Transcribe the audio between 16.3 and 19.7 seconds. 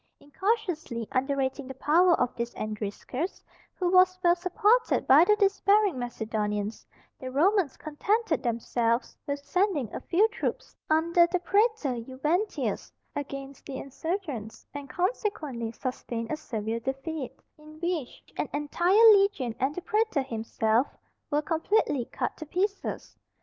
a severe defeat, in which an entire legion